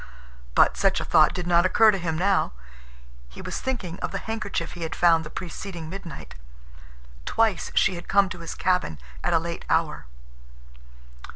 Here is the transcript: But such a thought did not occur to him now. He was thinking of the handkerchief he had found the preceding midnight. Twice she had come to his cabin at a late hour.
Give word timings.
But 0.55 0.77
such 0.77 0.99
a 0.99 1.05
thought 1.05 1.31
did 1.31 1.45
not 1.45 1.63
occur 1.63 1.91
to 1.91 1.99
him 1.99 2.17
now. 2.17 2.53
He 3.29 3.39
was 3.39 3.59
thinking 3.61 3.99
of 3.99 4.09
the 4.11 4.17
handkerchief 4.17 4.71
he 4.71 4.81
had 4.81 4.95
found 4.95 5.23
the 5.23 5.29
preceding 5.29 5.89
midnight. 5.91 6.33
Twice 7.27 7.71
she 7.75 7.93
had 7.93 8.07
come 8.07 8.27
to 8.29 8.39
his 8.39 8.55
cabin 8.55 8.97
at 9.23 9.31
a 9.35 9.37
late 9.37 9.63
hour. 9.69 10.07